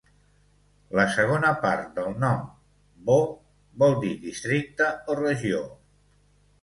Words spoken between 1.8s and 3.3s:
del nom, "-bo",